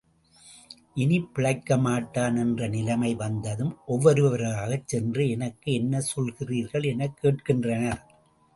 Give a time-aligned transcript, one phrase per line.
[0.93, 6.85] இனி பிழைக்கமாட்டான் என்று நிலைமை வந்ததும், ஒவ்வொருவராகச் சென்று எனக்கு என்ன சொல்கிறீர்கள்?
[6.85, 8.15] எனக் கேட்கின்றனர்.